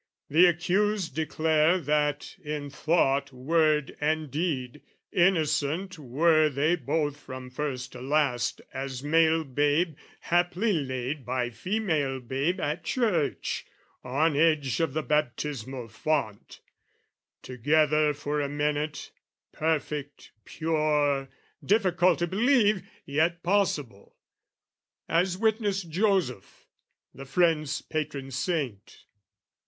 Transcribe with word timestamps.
"The 0.31 0.47
accused 0.47 1.13
declare 1.13 1.77
that 1.77 2.35
in 2.43 2.71
thought, 2.71 3.31
word, 3.31 3.95
and 4.01 4.31
deed, 4.31 4.81
"Innocent 5.11 5.99
were 5.99 6.49
they 6.49 6.75
both 6.75 7.17
from 7.17 7.51
first 7.51 7.91
to 7.91 8.01
last 8.01 8.61
"As 8.73 9.03
male 9.03 9.43
babe 9.43 9.95
haply 10.21 10.73
laid 10.73 11.23
by 11.23 11.51
female 11.51 12.19
babe 12.19 12.59
"At 12.59 12.83
church 12.83 13.67
on 14.03 14.35
edge 14.35 14.79
of 14.79 14.93
the 14.93 15.03
baptismal 15.03 15.89
font 15.89 16.61
"Together 17.43 18.11
for 18.15 18.41
a 18.41 18.49
minute, 18.49 19.11
perfect 19.51 20.31
pure. 20.45 21.29
"Difficult 21.63 22.17
to 22.17 22.25
believe, 22.25 22.81
yet 23.05 23.43
possible, 23.43 24.15
"As 25.07 25.37
witness 25.37 25.83
Joseph, 25.83 26.65
the 27.13 27.25
friend's 27.25 27.83
patron 27.83 28.31
saint. 28.31 29.05